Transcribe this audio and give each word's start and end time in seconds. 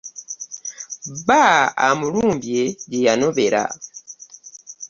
Bba 1.17 1.43
amulumbye 1.87 2.61
gye 2.89 2.99
yanobera. 3.05 3.63